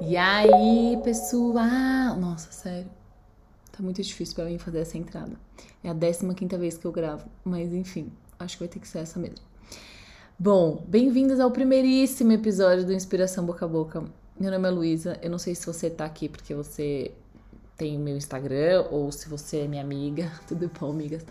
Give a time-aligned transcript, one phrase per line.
[0.00, 2.16] E aí, pessoal?
[2.18, 2.88] Nossa, sério.
[3.70, 5.32] Tá muito difícil para mim fazer essa entrada.
[5.84, 9.00] É a 15 vez que eu gravo, mas enfim, acho que vai ter que ser
[9.00, 9.44] essa mesmo.
[10.38, 14.02] Bom, bem-vindos ao primeiríssimo episódio do Inspiração Boca a Boca.
[14.40, 15.18] Meu nome é Luísa.
[15.20, 17.12] Eu não sei se você tá aqui porque você
[17.76, 20.32] tem meu Instagram ou se você é minha amiga.
[20.48, 21.22] Tudo bom, amigas?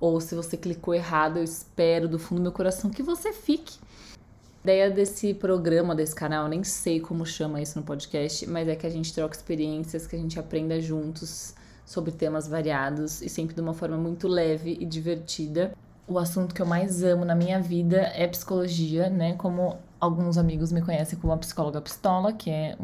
[0.00, 3.78] Ou se você clicou errado, eu espero do fundo do meu coração que você fique.
[4.16, 8.74] A ideia desse programa, desse canal, nem sei como chama isso no podcast, mas é
[8.74, 13.54] que a gente troca experiências, que a gente aprenda juntos sobre temas variados e sempre
[13.54, 15.72] de uma forma muito leve e divertida
[16.08, 19.34] o assunto que eu mais amo na minha vida é psicologia, né?
[19.34, 22.76] Como alguns amigos me conhecem como a psicóloga pistola, que é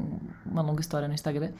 [0.44, 1.50] uma longa história no Instagram.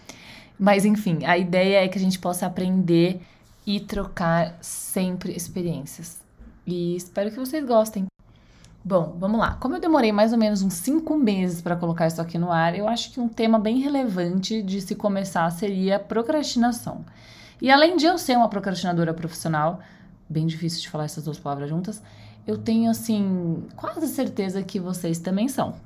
[0.59, 3.21] Mas enfim, a ideia é que a gente possa aprender
[3.66, 6.20] e trocar sempre experiências.
[6.66, 8.07] E espero que vocês gostem.
[8.84, 9.55] Bom, vamos lá.
[9.61, 12.77] Como eu demorei mais ou menos uns cinco meses para colocar isso aqui no ar,
[12.77, 17.05] eu acho que um tema bem relevante de se começar seria procrastinação.
[17.61, 19.78] E além de eu ser uma procrastinadora profissional,
[20.28, 22.03] bem difícil de falar essas duas palavras juntas,
[22.44, 25.77] eu tenho assim quase certeza que vocês também são.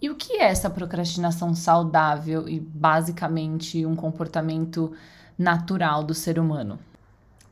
[0.00, 4.92] E o que é essa procrastinação saudável e basicamente um comportamento
[5.38, 6.78] natural do ser humano?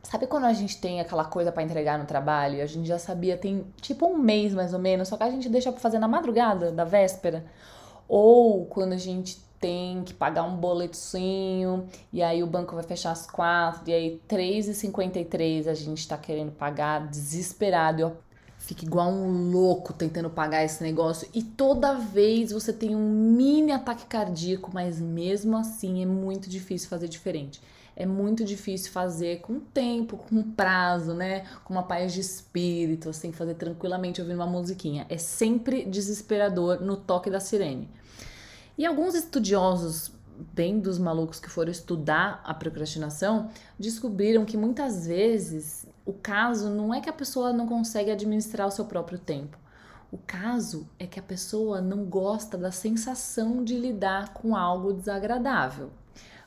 [0.03, 3.37] Sabe quando a gente tem aquela coisa para entregar no trabalho a gente já sabia
[3.37, 6.07] tem tipo um mês mais ou menos, só que a gente deixa para fazer na
[6.07, 7.45] madrugada da véspera?
[8.07, 13.11] Ou quando a gente tem que pagar um boletinho e aí o banco vai fechar
[13.11, 18.01] às quatro e aí três e cinquenta e três a gente tá querendo pagar desesperado.
[18.01, 18.17] Eu
[18.57, 23.71] fico igual um louco tentando pagar esse negócio e toda vez você tem um mini
[23.71, 27.61] ataque cardíaco, mas mesmo assim é muito difícil fazer diferente.
[27.95, 31.45] É muito difícil fazer com tempo, com prazo, né?
[31.63, 35.05] Com uma paz de espírito, assim, fazer tranquilamente ouvindo uma musiquinha.
[35.09, 37.89] É sempre desesperador no toque da sirene.
[38.77, 40.11] E alguns estudiosos,
[40.53, 46.93] bem dos malucos que foram estudar a procrastinação, descobriram que muitas vezes o caso não
[46.93, 49.57] é que a pessoa não consegue administrar o seu próprio tempo.
[50.11, 55.89] O caso é que a pessoa não gosta da sensação de lidar com algo desagradável.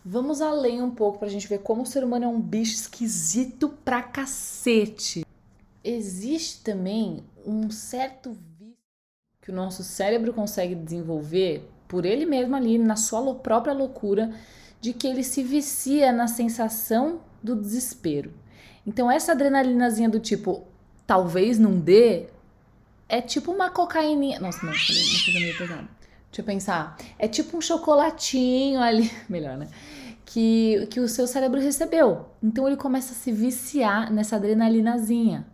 [0.06, 2.74] Vamos além um pouco para a gente ver como o ser humano é um bicho
[2.74, 5.24] esquisito pra cacete.
[5.82, 8.76] Existe também um certo vício
[9.40, 14.30] que o nosso cérebro consegue desenvolver por ele mesmo ali, na sua própria loucura,
[14.78, 18.30] de que ele se vicia na sensação do desespero.
[18.86, 20.66] Então, essa adrenalinazinha do tipo,
[21.06, 22.26] talvez não dê,
[23.08, 24.38] é tipo uma cocaína.
[24.38, 25.88] Nossa, não, não fiz meio pesado.
[26.34, 26.96] Deixa eu pensar.
[27.16, 29.08] É tipo um chocolatinho ali.
[29.30, 29.68] Melhor, né?
[30.26, 32.26] Que, que o seu cérebro recebeu.
[32.42, 35.46] Então ele começa a se viciar nessa adrenalinazinha.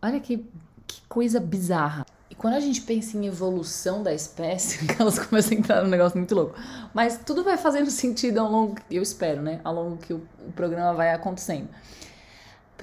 [0.00, 0.46] Olha que,
[0.86, 2.06] que coisa bizarra.
[2.30, 6.16] E quando a gente pensa em evolução da espécie, elas começam a entrar num negócio
[6.16, 6.54] muito louco.
[6.94, 9.60] Mas tudo vai fazendo sentido ao longo, eu espero, né?
[9.64, 11.68] Ao longo que o, o programa vai acontecendo.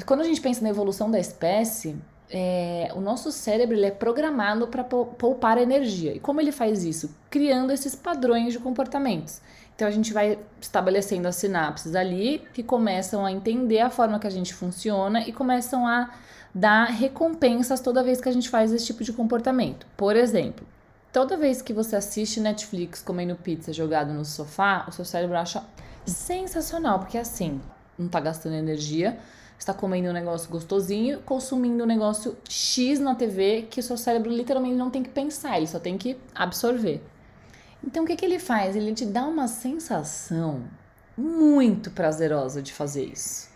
[0.05, 1.95] Quando a gente pensa na evolução da espécie,
[2.31, 6.15] é, o nosso cérebro ele é programado para poupar energia.
[6.15, 7.13] E como ele faz isso?
[7.29, 9.41] Criando esses padrões de comportamentos.
[9.75, 14.27] Então a gente vai estabelecendo as sinapses ali que começam a entender a forma que
[14.27, 16.11] a gente funciona e começam a
[16.53, 19.85] dar recompensas toda vez que a gente faz esse tipo de comportamento.
[19.97, 20.65] Por exemplo,
[21.11, 25.63] toda vez que você assiste Netflix comendo pizza jogado no sofá, o seu cérebro acha
[26.05, 27.59] sensacional, porque assim,
[27.97, 29.17] não tá gastando energia,
[29.61, 34.31] está comendo um negócio gostosinho, consumindo um negócio X na TV que o seu cérebro
[34.31, 37.01] literalmente não tem que pensar, ele só tem que absorver.
[37.83, 38.75] Então o que, que ele faz?
[38.75, 40.63] Ele te dá uma sensação
[41.15, 43.49] muito prazerosa de fazer isso.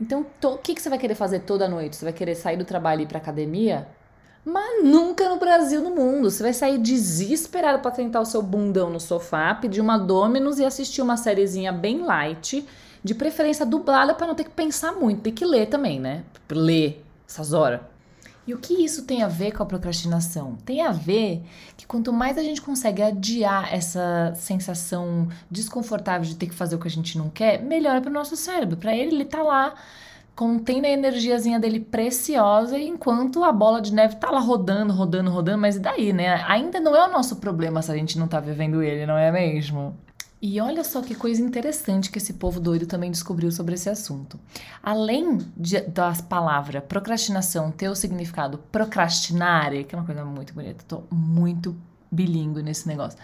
[0.00, 1.94] Então, o que, que você vai querer fazer toda noite?
[1.94, 3.86] Você vai querer sair do trabalho e ir pra academia?
[4.44, 6.28] Mas nunca no Brasil, no mundo.
[6.28, 10.64] Você vai sair desesperado para tentar o seu bundão no sofá, pedir uma Domino's e
[10.64, 12.66] assistir uma sériezinha bem light,
[13.02, 15.22] de preferência dublada para não ter que pensar muito.
[15.22, 16.24] Tem que ler também, né?
[16.50, 17.80] Ler essas horas.
[18.46, 20.56] E o que isso tem a ver com a procrastinação?
[20.64, 21.42] Tem a ver
[21.76, 26.78] que quanto mais a gente consegue adiar essa sensação desconfortável de ter que fazer o
[26.78, 28.76] que a gente não quer, melhor é para o nosso cérebro.
[28.76, 29.74] Para ele, ele tá lá
[30.34, 35.58] contendo a energiazinha dele preciosa enquanto a bola de neve tá lá rodando, rodando, rodando,
[35.58, 36.42] mas e daí, né?
[36.48, 39.30] Ainda não é o nosso problema se a gente não tá vivendo ele, não é
[39.30, 39.96] mesmo?
[40.44, 44.40] E olha só que coisa interessante que esse povo doido também descobriu sobre esse assunto.
[44.82, 50.84] Além de, das palavras procrastinação ter o significado procrastinare, que é uma coisa muito bonita,
[50.88, 51.76] tô muito
[52.10, 53.16] bilíngue nesse negócio,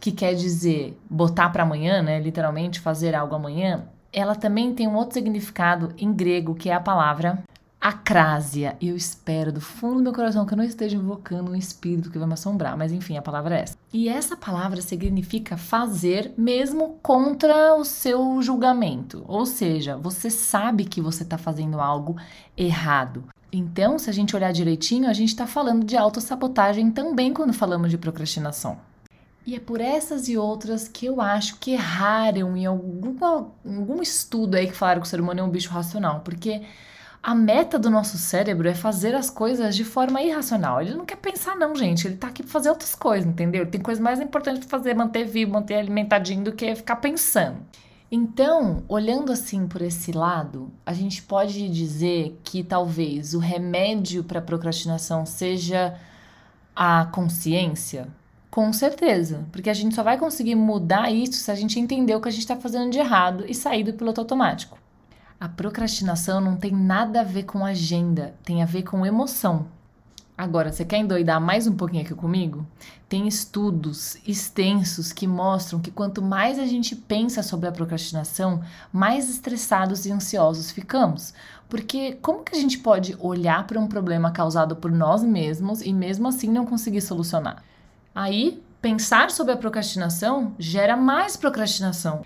[0.00, 4.94] que quer dizer botar para amanhã, né, literalmente fazer algo amanhã, ela também tem um
[4.94, 7.42] outro significado em grego que é a palavra
[7.84, 8.78] acrásia.
[8.80, 12.18] Eu espero do fundo do meu coração que eu não esteja invocando um espírito que
[12.18, 13.76] vai me assombrar, mas enfim, a palavra é essa.
[13.92, 19.22] E essa palavra significa fazer mesmo contra o seu julgamento.
[19.28, 22.16] Ou seja, você sabe que você está fazendo algo
[22.56, 23.24] errado.
[23.52, 27.90] Então, se a gente olhar direitinho, a gente está falando de autossabotagem também quando falamos
[27.90, 28.78] de procrastinação.
[29.46, 34.54] E é por essas e outras que eu acho que erraram em algum, algum estudo
[34.54, 36.62] aí que falaram que o ser humano é um bicho racional, porque
[37.24, 40.82] a meta do nosso cérebro é fazer as coisas de forma irracional.
[40.82, 42.06] Ele não quer pensar, não, gente.
[42.06, 43.64] Ele tá aqui pra fazer outras coisas, entendeu?
[43.64, 47.56] Tem coisa mais importante pra fazer, manter vivo, manter alimentadinho, do que ficar pensando.
[48.12, 54.42] Então, olhando assim por esse lado, a gente pode dizer que talvez o remédio para
[54.42, 55.98] procrastinação seja
[56.76, 58.06] a consciência.
[58.50, 62.20] Com certeza, porque a gente só vai conseguir mudar isso se a gente entender o
[62.20, 64.83] que a gente está fazendo de errado e sair do piloto automático.
[65.44, 69.66] A procrastinação não tem nada a ver com agenda, tem a ver com emoção.
[70.38, 72.66] Agora, você quer endoidar mais um pouquinho aqui comigo?
[73.10, 79.28] Tem estudos extensos que mostram que quanto mais a gente pensa sobre a procrastinação, mais
[79.28, 81.34] estressados e ansiosos ficamos.
[81.68, 85.92] Porque como que a gente pode olhar para um problema causado por nós mesmos e
[85.92, 87.62] mesmo assim não conseguir solucionar?
[88.14, 92.24] Aí, pensar sobre a procrastinação gera mais procrastinação.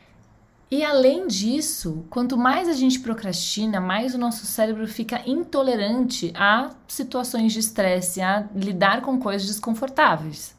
[0.70, 6.70] E além disso, quanto mais a gente procrastina, mais o nosso cérebro fica intolerante a
[6.86, 10.54] situações de estresse, a lidar com coisas desconfortáveis.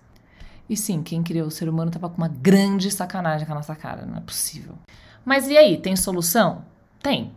[0.68, 3.76] E sim, quem criou o ser humano tava com uma grande sacanagem com a nossa
[3.76, 4.76] cara, não é possível.
[5.24, 6.64] Mas e aí, tem solução?
[7.04, 7.32] Tem.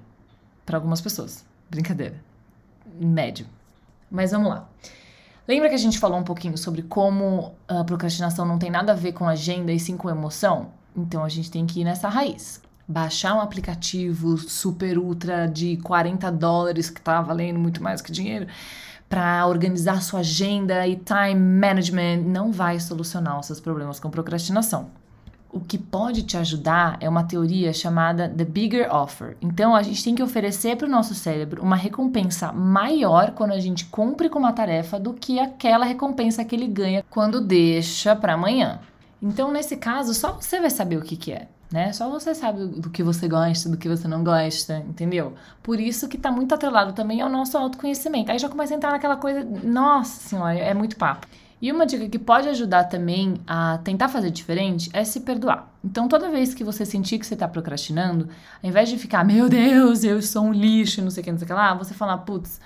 [0.64, 1.44] Para algumas pessoas.
[1.68, 2.22] Brincadeira.
[2.98, 3.46] Médio.
[4.10, 4.68] Mas vamos lá.
[5.46, 8.94] Lembra que a gente falou um pouquinho sobre como a procrastinação não tem nada a
[8.94, 10.70] ver com agenda e sim com emoção?
[10.96, 12.60] Então a gente tem que ir nessa raiz.
[12.86, 18.46] Baixar um aplicativo super ultra de 40 dólares que tá valendo muito mais que dinheiro
[19.08, 24.90] para organizar sua agenda e time management não vai solucionar os seus problemas com procrastinação.
[25.52, 29.36] O que pode te ajudar é uma teoria chamada The Bigger Offer.
[29.42, 33.60] Então, a gente tem que oferecer para o nosso cérebro uma recompensa maior quando a
[33.60, 38.32] gente cumpre com uma tarefa do que aquela recompensa que ele ganha quando deixa para
[38.32, 38.80] amanhã.
[39.22, 41.48] Então, nesse caso, só você vai saber o que, que é.
[41.70, 41.92] Né?
[41.92, 45.32] Só você sabe do que você gosta, do que você não gosta, entendeu?
[45.62, 48.30] Por isso que tá muito atrelado também ao nosso autoconhecimento.
[48.30, 51.26] Aí já começa a entrar naquela coisa, nossa senhora, é muito papo.
[51.62, 55.72] E uma dica que pode ajudar também a tentar fazer diferente é se perdoar.
[55.82, 58.28] Então, toda vez que você sentir que você está procrastinando,
[58.60, 61.38] ao invés de ficar, meu Deus, eu sou um lixo, não sei o que, não
[61.38, 62.60] sei o que lá, você falar, putz,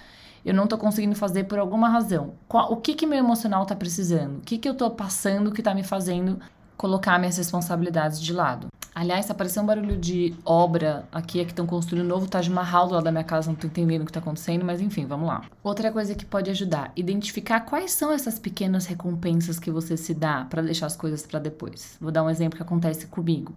[0.47, 2.35] eu não tô conseguindo fazer por alguma razão.
[2.47, 4.39] Qual, o que que meu emocional tá precisando?
[4.39, 6.39] O que que eu tô passando que tá me fazendo
[6.77, 8.69] colocar minhas responsabilidades de lado?
[8.95, 12.87] Aliás, apareceu um barulho de obra aqui, é que estão construindo um novo Taj Mahal
[12.87, 15.27] do lado da minha casa, não tô entendendo o que tá acontecendo, mas enfim, vamos
[15.27, 15.43] lá.
[15.65, 20.47] Outra coisa que pode ajudar, identificar quais são essas pequenas recompensas que você se dá
[20.49, 21.99] para deixar as coisas para depois.
[22.01, 23.53] Vou dar um exemplo que acontece comigo.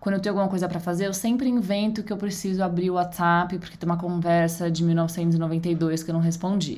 [0.00, 2.94] Quando eu tenho alguma coisa para fazer, eu sempre invento que eu preciso abrir o
[2.94, 6.76] WhatsApp porque tem uma conversa de 1992 que eu não respondi.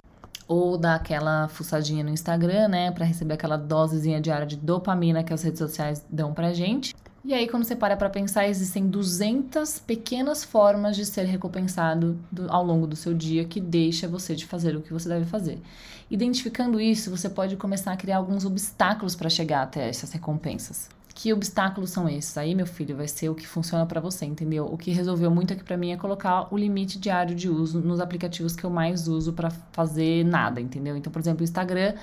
[0.48, 5.32] Ou dar aquela fuçadinha no Instagram, né, para receber aquela dosezinha diária de dopamina que
[5.32, 6.92] as redes sociais dão pra gente.
[7.24, 12.50] E aí, quando você para para pensar, existem 200 pequenas formas de ser recompensado do,
[12.50, 15.62] ao longo do seu dia que deixa você de fazer o que você deve fazer.
[16.10, 20.88] Identificando isso, você pode começar a criar alguns obstáculos para chegar até essas recompensas.
[21.14, 22.36] Que obstáculos são esses?
[22.38, 24.66] Aí, meu filho, vai ser o que funciona para você, entendeu?
[24.66, 28.00] O que resolveu muito aqui para mim é colocar o limite diário de uso nos
[28.00, 30.96] aplicativos que eu mais uso para fazer nada, entendeu?
[30.96, 31.94] Então, por exemplo, o Instagram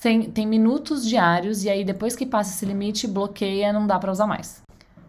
[0.00, 4.12] tem, tem minutos diários e aí depois que passa esse limite, bloqueia, não dá para
[4.12, 4.60] usar mais.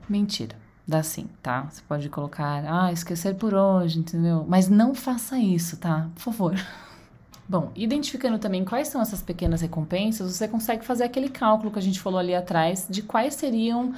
[0.08, 0.56] Mentira.
[0.88, 1.68] Dá sim, tá?
[1.70, 4.46] Você pode colocar, ah, esquecer por hoje, entendeu?
[4.48, 6.10] Mas não faça isso, tá?
[6.16, 6.56] Por favor.
[7.48, 11.82] Bom, identificando também quais são essas pequenas recompensas, você consegue fazer aquele cálculo que a
[11.82, 13.94] gente falou ali atrás de quais seriam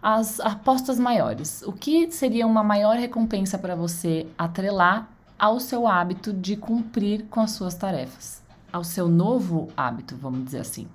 [0.00, 1.62] as apostas maiores.
[1.62, 5.08] O que seria uma maior recompensa para você atrelar
[5.38, 8.42] ao seu hábito de cumprir com as suas tarefas?
[8.72, 10.86] Ao seu novo hábito, vamos dizer assim.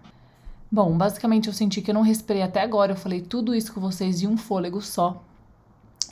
[0.72, 2.92] Bom, basicamente eu senti que eu não respirei até agora.
[2.92, 5.22] Eu falei tudo isso com vocês de um fôlego só.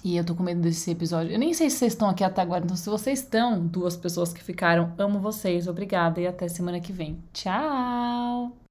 [0.04, 1.32] E eu tô com medo desse episódio.
[1.32, 4.34] Eu nem sei se vocês estão aqui até agora, então se vocês estão, duas pessoas
[4.34, 7.22] que ficaram, amo vocês, obrigada e até semana que vem.
[7.34, 8.67] Tchau!